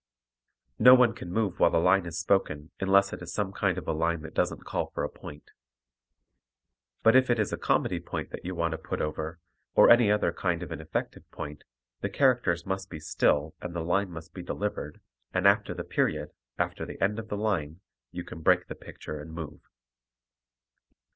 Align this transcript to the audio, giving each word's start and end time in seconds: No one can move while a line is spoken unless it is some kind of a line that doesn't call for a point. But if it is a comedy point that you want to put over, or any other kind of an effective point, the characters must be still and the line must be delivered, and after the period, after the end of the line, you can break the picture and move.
No 0.79 0.95
one 0.95 1.13
can 1.13 1.31
move 1.31 1.59
while 1.59 1.75
a 1.75 1.77
line 1.77 2.07
is 2.07 2.17
spoken 2.17 2.71
unless 2.79 3.13
it 3.13 3.21
is 3.21 3.31
some 3.31 3.53
kind 3.53 3.77
of 3.77 3.87
a 3.87 3.91
line 3.93 4.23
that 4.23 4.33
doesn't 4.33 4.65
call 4.65 4.89
for 4.95 5.03
a 5.03 5.09
point. 5.09 5.51
But 7.03 7.15
if 7.15 7.29
it 7.29 7.37
is 7.37 7.53
a 7.53 7.57
comedy 7.59 7.99
point 7.99 8.31
that 8.31 8.43
you 8.43 8.55
want 8.55 8.71
to 8.71 8.79
put 8.79 8.99
over, 8.99 9.39
or 9.75 9.91
any 9.91 10.11
other 10.11 10.33
kind 10.33 10.63
of 10.63 10.71
an 10.71 10.81
effective 10.81 11.29
point, 11.29 11.65
the 12.01 12.09
characters 12.09 12.65
must 12.65 12.89
be 12.89 12.99
still 12.99 13.53
and 13.61 13.75
the 13.75 13.83
line 13.83 14.09
must 14.09 14.33
be 14.33 14.41
delivered, 14.41 15.01
and 15.35 15.47
after 15.47 15.71
the 15.71 15.83
period, 15.83 16.29
after 16.57 16.83
the 16.83 16.99
end 16.99 17.19
of 17.19 17.27
the 17.29 17.37
line, 17.37 17.79
you 18.11 18.23
can 18.23 18.41
break 18.41 18.65
the 18.69 18.73
picture 18.73 19.21
and 19.21 19.31
move. 19.31 19.59